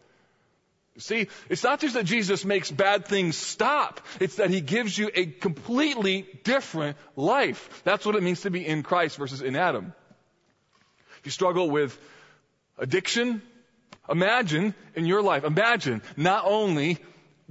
[0.95, 3.99] You see, it's not just that Jesus makes bad things stop.
[4.21, 7.81] It's that he gives you a completely different life.
[7.83, 9.93] That's what it means to be in Christ versus in Adam.
[11.19, 11.97] If you struggle with
[12.77, 13.41] addiction,
[14.09, 16.99] imagine in your life, imagine not only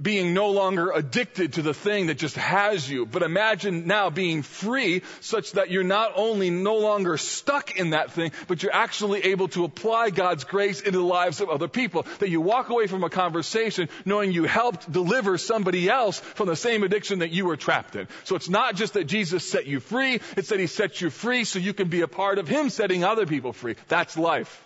[0.01, 4.41] being no longer addicted to the thing that just has you, but imagine now being
[4.41, 9.21] free such that you're not only no longer stuck in that thing, but you're actually
[9.25, 12.05] able to apply God's grace into the lives of other people.
[12.19, 16.57] That you walk away from a conversation knowing you helped deliver somebody else from the
[16.57, 18.07] same addiction that you were trapped in.
[18.25, 21.45] So it's not just that Jesus set you free, it's that He set you free
[21.45, 23.75] so you can be a part of Him setting other people free.
[23.87, 24.61] That's life.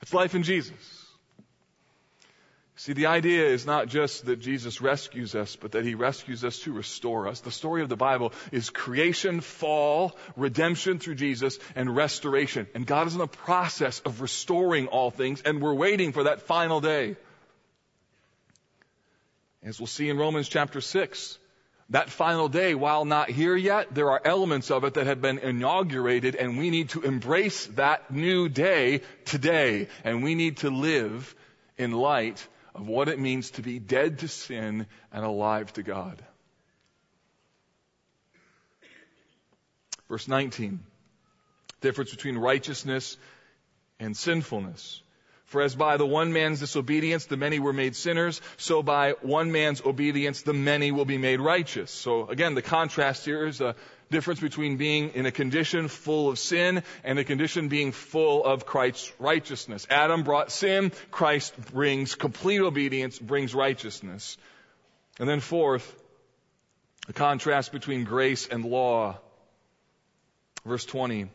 [0.00, 0.95] It's life in Jesus.
[2.78, 6.58] See, the idea is not just that Jesus rescues us, but that he rescues us
[6.60, 7.40] to restore us.
[7.40, 12.66] The story of the Bible is creation, fall, redemption through Jesus, and restoration.
[12.74, 16.42] And God is in the process of restoring all things, and we're waiting for that
[16.42, 17.16] final day.
[19.62, 21.38] As we'll see in Romans chapter 6,
[21.90, 25.38] that final day, while not here yet, there are elements of it that have been
[25.38, 29.88] inaugurated, and we need to embrace that new day today.
[30.04, 31.34] And we need to live
[31.78, 32.46] in light
[32.76, 36.22] of what it means to be dead to sin and alive to God.
[40.08, 40.80] Verse 19.
[41.80, 43.16] Difference between righteousness
[43.98, 45.02] and sinfulness.
[45.46, 49.52] For as by the one man's disobedience the many were made sinners, so by one
[49.52, 51.90] man's obedience the many will be made righteous.
[51.90, 53.74] So again, the contrast here is a
[54.10, 58.66] difference between being in a condition full of sin and a condition being full of
[58.66, 59.86] Christ's righteousness.
[59.90, 64.36] Adam brought sin, Christ brings complete obedience, brings righteousness.
[65.18, 65.94] And then fourth,
[67.06, 69.18] the contrast between grace and law.
[70.64, 71.28] Verse 20.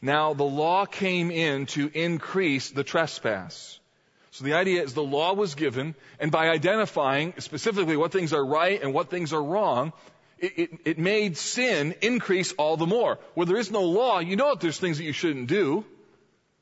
[0.00, 3.78] Now the law came in to increase the trespass.
[4.30, 8.44] So the idea is the law was given, and by identifying specifically what things are
[8.44, 9.92] right and what things are wrong,
[10.38, 13.18] it, it, it, made sin increase all the more.
[13.34, 15.84] Where there is no law, you know that there's things that you shouldn't do.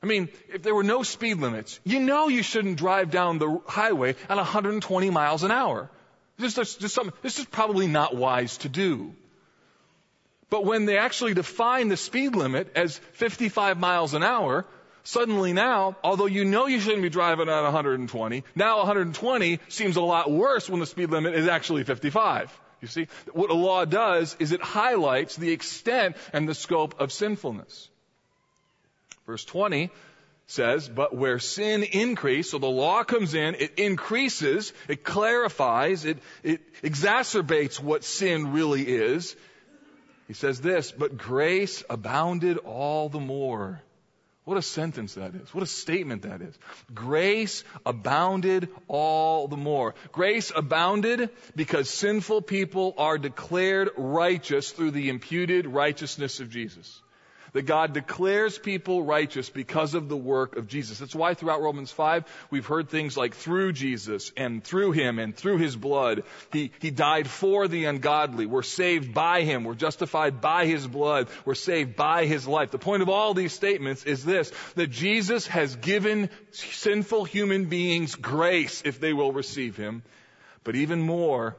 [0.03, 3.61] I mean, if there were no speed limits, you know you shouldn't drive down the
[3.67, 5.91] highway at 120 miles an hour.
[6.39, 9.15] This this is probably not wise to do.
[10.51, 14.67] But when they actually define the speed limit as 55 miles an hour,
[15.05, 20.03] suddenly now, although you know you shouldn't be driving at 120, now 120 seems a
[20.03, 22.61] lot worse when the speed limit is actually 55.
[22.83, 27.13] You see, what a law does is it highlights the extent and the scope of
[27.13, 27.89] sinfulness.
[29.25, 29.91] Verse 20
[30.49, 36.19] says, but where sin increased, so the law comes in, it increases, it clarifies, it,
[36.43, 39.37] it exacerbates what sin really is.
[40.27, 43.81] He says this, but grace abounded all the more
[44.45, 45.55] what a sentence that is.
[45.55, 46.59] What a statement that is.
[46.93, 49.95] Grace abounded all the more.
[50.11, 57.01] Grace abounded because sinful people are declared righteous through the imputed righteousness of Jesus
[57.53, 60.99] that God declares people righteous because of the work of Jesus.
[60.99, 65.37] That's why throughout Romans 5, we've heard things like through Jesus and through Him and
[65.37, 66.23] through His blood.
[66.51, 68.47] He, he died for the ungodly.
[68.47, 69.65] We're saved by Him.
[69.65, 71.29] We're justified by His blood.
[71.45, 72.71] We're saved by His life.
[72.71, 78.15] The point of all these statements is this, that Jesus has given sinful human beings
[78.15, 80.03] grace if they will receive Him.
[80.65, 81.57] But even more,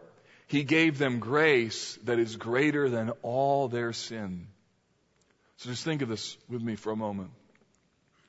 [0.47, 4.47] He gave them grace that is greater than all their sin.
[5.63, 7.29] So just think of this with me for a moment.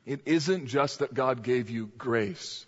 [0.07, 2.64] It isn't just that God gave you grace.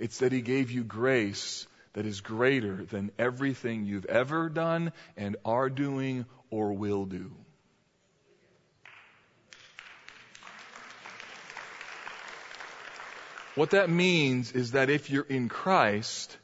[0.00, 5.36] It's that He gave you grace that is greater than everything you've ever done and
[5.44, 7.30] are doing or will do.
[13.54, 16.36] What that means is that if you're in Christ,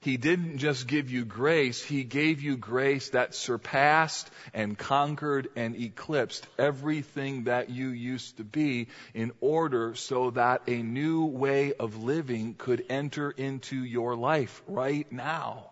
[0.00, 5.74] he didn't just give you grace, He gave you grace that surpassed and conquered and
[5.74, 12.04] eclipsed everything that you used to be in order so that a new way of
[12.04, 15.70] living could enter into your life right now.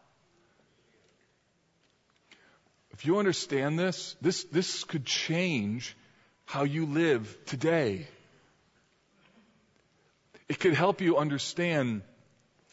[2.90, 5.96] If you understand this, this, this could change
[6.46, 8.08] how you live today.
[10.48, 12.02] It could help you understand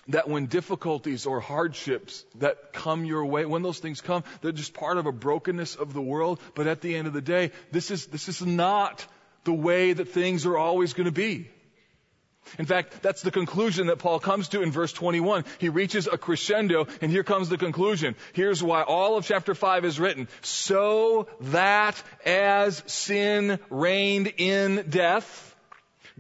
[0.10, 4.74] that when difficulties or hardships that come your way, when those things come, they're just
[4.74, 6.40] part of a brokenness of the world.
[6.56, 9.06] But at the end of the day, this is, this is not
[9.44, 11.50] the way that things are always going to be.
[12.60, 15.46] In fact, that's the conclusion that Paul comes to in verse 21.
[15.60, 18.16] He reaches a crescendo, and here comes the conclusion.
[18.34, 20.28] Here's why all of chapter 5 is written.
[20.42, 25.53] So that as sin reigned in death,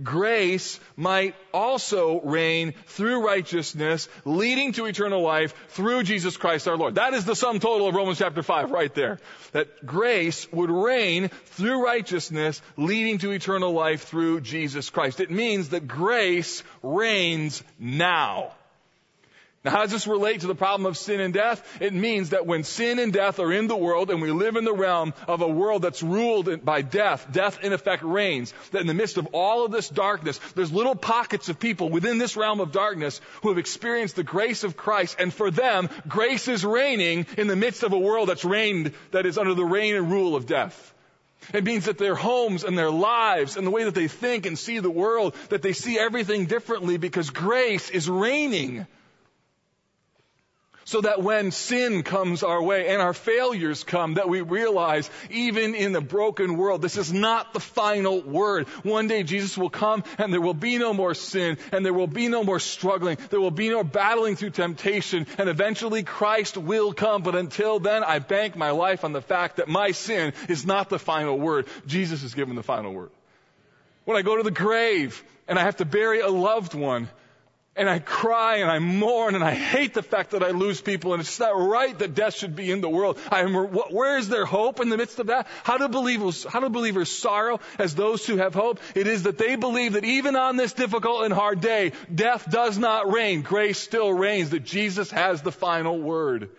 [0.01, 6.95] grace might also reign through righteousness, leading to eternal life through Jesus Christ our Lord.
[6.95, 9.19] That is the sum total of Romans chapter 5 right there.
[9.51, 15.19] That grace would reign through righteousness, leading to eternal life through Jesus Christ.
[15.19, 18.53] It means that grace reigns now.
[19.63, 21.63] Now, how does this relate to the problem of sin and death?
[21.81, 24.65] It means that when sin and death are in the world and we live in
[24.65, 28.87] the realm of a world that's ruled by death, death in effect reigns, that in
[28.87, 32.59] the midst of all of this darkness, there's little pockets of people within this realm
[32.59, 37.25] of darkness who have experienced the grace of Christ, and for them, grace is reigning
[37.37, 40.35] in the midst of a world that's reigned, that is under the reign and rule
[40.35, 40.93] of death.
[41.53, 44.59] It means that their homes and their lives and the way that they think and
[44.59, 48.87] see the world, that they see everything differently because grace is reigning.
[50.85, 55.75] So that when sin comes our way and our failures come, that we realize even
[55.75, 58.67] in the broken world, this is not the final word.
[58.83, 62.07] One day Jesus will come and there will be no more sin and there will
[62.07, 63.17] be no more struggling.
[63.29, 67.23] There will be no battling through temptation and eventually Christ will come.
[67.23, 70.89] But until then, I bank my life on the fact that my sin is not
[70.89, 71.67] the final word.
[71.87, 73.09] Jesus is given the final word.
[74.05, 77.09] When I go to the grave and I have to bury a loved one,
[77.75, 81.13] and I cry and I mourn and I hate the fact that I lose people
[81.13, 83.17] and it's not right that death should be in the world.
[83.31, 85.47] Am, where is their hope in the midst of that?
[85.63, 88.79] How do believers, how do believers sorrow as those who have hope?
[88.95, 92.77] It is that they believe that even on this difficult and hard day, death does
[92.77, 93.41] not reign.
[93.41, 96.49] Grace still reigns, that Jesus has the final word.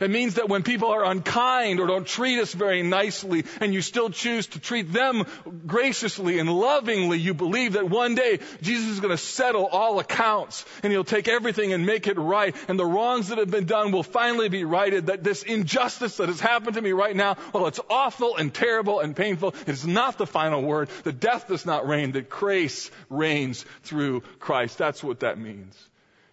[0.00, 3.82] It means that when people are unkind or don't treat us very nicely and you
[3.82, 5.26] still choose to treat them
[5.66, 10.64] graciously and lovingly, you believe that one day Jesus is going to settle all accounts
[10.82, 13.92] and he'll take everything and make it right and the wrongs that have been done
[13.92, 15.06] will finally be righted.
[15.06, 19.00] That this injustice that has happened to me right now, well, it's awful and terrible
[19.00, 19.54] and painful.
[19.66, 20.88] It's not the final word.
[21.04, 22.12] The death does not reign.
[22.12, 24.78] The grace reigns through Christ.
[24.78, 25.76] That's what that means.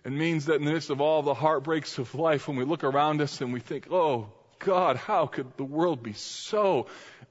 [0.10, 2.84] It means that in the midst of all the heartbreaks of life, when we look
[2.84, 6.88] around us and we think, oh, God, how could the world be so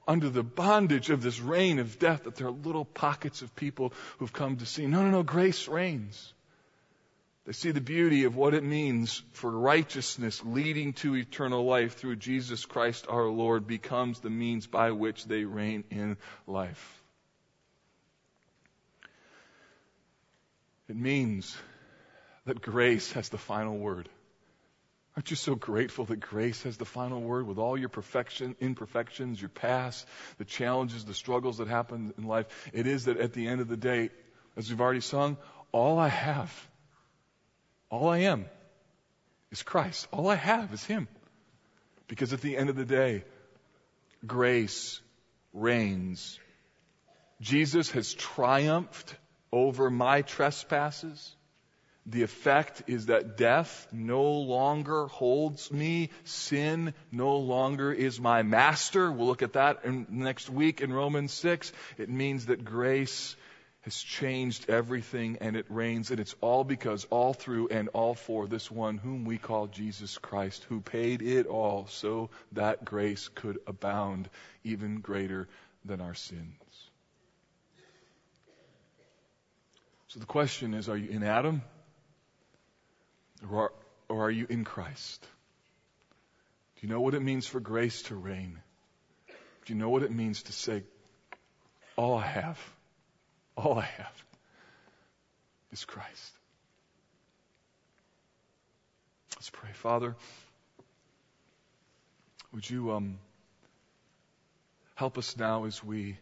[0.07, 3.91] under the bondage of this reign of death that there are little pockets of people
[4.17, 4.87] who've come to see?
[4.87, 6.33] No, no, no, grace reigns.
[7.45, 12.15] They see the beauty of what it means for righteousness leading to eternal life through
[12.15, 16.15] Jesus Christ our Lord becomes the means by which they reign in
[16.47, 17.03] life.
[20.87, 21.57] It means
[22.49, 24.09] that grace has the final word.
[25.15, 29.39] Aren't you so grateful that grace has the final word with all your perfection, imperfections,
[29.39, 30.07] your past,
[30.39, 32.47] the challenges, the struggles that happen in life?
[32.73, 34.09] It is that at the end of the day,
[34.57, 35.37] as we've already sung,
[35.71, 36.51] all I have,
[37.91, 38.45] all I am
[39.51, 40.07] is Christ.
[40.11, 41.07] All I have is Him.
[42.07, 43.25] Because at the end of the day,
[44.25, 44.99] grace
[45.53, 46.39] reigns.
[47.41, 49.15] Jesus has triumphed
[49.51, 51.35] over my trespasses.
[52.09, 56.09] The effect is that death no longer holds me.
[56.23, 59.11] Sin no longer is my master.
[59.11, 61.71] We'll look at that in, next week in Romans 6.
[61.99, 63.35] It means that grace
[63.81, 68.47] has changed everything and it reigns and it's all because all through and all for
[68.47, 73.59] this one whom we call Jesus Christ who paid it all so that grace could
[73.67, 74.29] abound
[74.63, 75.47] even greater
[75.85, 76.89] than our sins.
[80.07, 81.61] So the question is, are you in Adam?
[83.47, 83.71] Or are,
[84.09, 85.25] or are you in Christ?
[86.75, 88.59] Do you know what it means for grace to reign?
[89.65, 90.83] Do you know what it means to say,
[91.95, 92.59] all I have,
[93.55, 94.25] all I have
[95.71, 96.33] is Christ?
[99.35, 99.69] Let's pray.
[99.73, 100.15] Father,
[102.53, 103.19] would you um,
[104.95, 106.17] help us now as we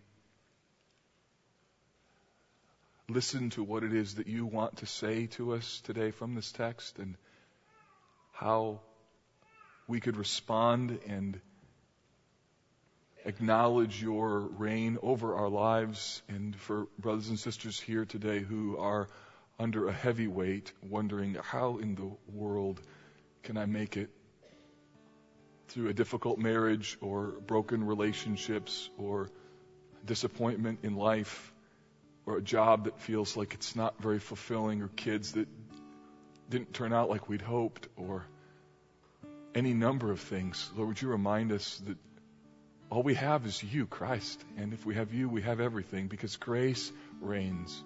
[3.10, 6.52] listen to what it is that you want to say to us today from this
[6.52, 7.16] text and
[8.34, 8.82] how
[9.88, 11.40] we could respond and
[13.24, 16.22] acknowledge your reign over our lives.
[16.28, 19.08] And for brothers and sisters here today who are
[19.58, 22.82] under a heavy weight wondering how in the world
[23.44, 24.10] can I make it
[25.70, 29.30] through a difficult marriage or broken relationships or
[30.06, 31.54] disappointment in life
[32.28, 35.48] or a job that feels like it's not very fulfilling, or kids that
[36.50, 38.26] didn't turn out like we'd hoped, or
[39.56, 40.70] any number of things.
[40.76, 41.98] Lord, would you remind us that
[42.90, 44.44] all we have is you, Christ.
[44.58, 47.84] And if we have you, we have everything because grace reigns.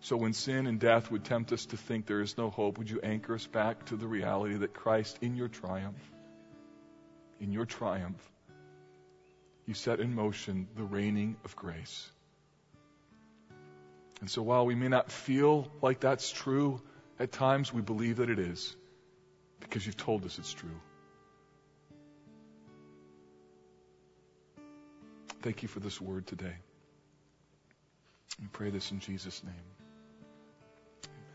[0.00, 2.90] So when sin and death would tempt us to think there is no hope, would
[2.90, 6.00] you anchor us back to the reality that Christ, in your triumph,
[7.40, 8.22] in your triumph,
[9.66, 12.10] you set in motion the reigning of grace.
[14.20, 16.80] And so while we may not feel like that's true,
[17.18, 18.74] at times we believe that it is
[19.60, 20.80] because you've told us it's true.
[25.42, 26.54] Thank you for this word today.
[28.40, 29.54] We pray this in Jesus' name.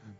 [0.04, 0.16] Amen.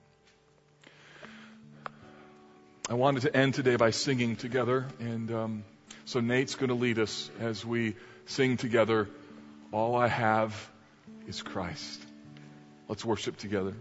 [2.90, 4.86] I wanted to end today by singing together.
[5.00, 5.64] And um,
[6.06, 7.96] so Nate's going to lead us as we
[8.26, 9.10] sing together,
[9.72, 10.70] All I Have
[11.28, 12.03] is Christ.
[12.94, 13.74] Let's worship together.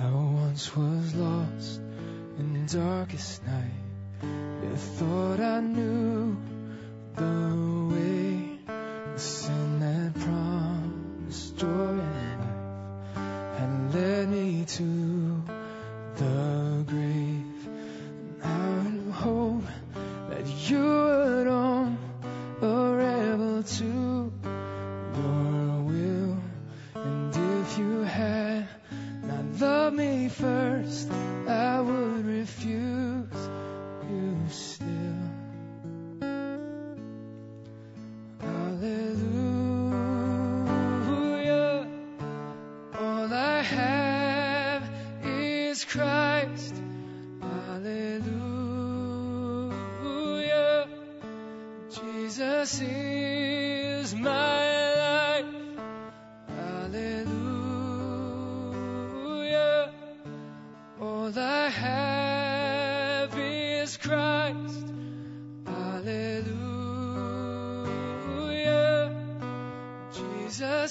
[0.00, 1.80] I once was lost
[2.40, 3.70] in darkest night.
[4.64, 6.36] You thought I knew
[7.14, 15.17] the way, the sin that promised joy and life had led me to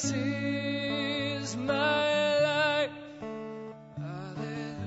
[0.07, 2.91] Jesus is my life.
[3.97, 4.81] Hallelujah.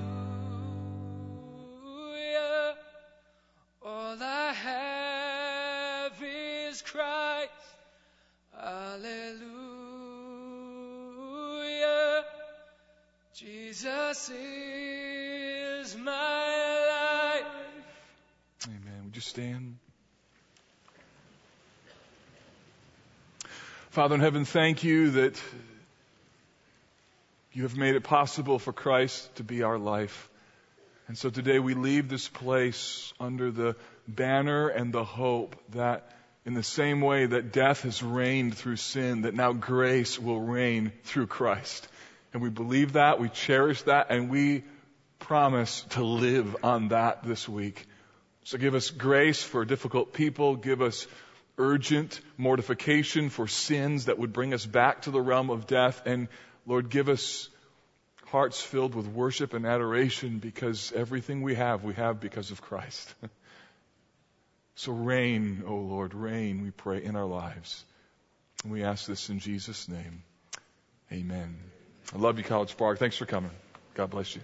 [3.83, 7.51] All I have is Christ.
[8.59, 9.43] Hallelujah.
[13.35, 16.13] Jesus is my
[16.89, 17.45] life.
[18.67, 19.03] Amen.
[19.05, 19.77] Would you stand?
[23.91, 25.37] Father in heaven, thank you that
[27.51, 30.29] you have made it possible for Christ to be our life.
[31.09, 33.75] And so today we leave this place under the
[34.07, 36.09] banner and the hope that
[36.45, 40.93] in the same way that death has reigned through sin, that now grace will reign
[41.03, 41.85] through Christ.
[42.31, 44.63] And we believe that, we cherish that, and we
[45.19, 47.85] promise to live on that this week.
[48.45, 50.55] So give us grace for difficult people.
[50.55, 51.07] Give us
[51.57, 56.01] urgent mortification for sins that would bring us back to the realm of death.
[56.05, 56.27] And
[56.65, 57.49] Lord, give us
[58.27, 63.13] hearts filled with worship and adoration because everything we have, we have because of Christ.
[64.75, 67.83] so reign, O Lord, reign, we pray, in our lives.
[68.63, 70.23] And we ask this in Jesus' name.
[71.11, 71.57] Amen.
[72.15, 72.99] I love you, College Park.
[72.99, 73.51] Thanks for coming.
[73.95, 74.41] God bless you.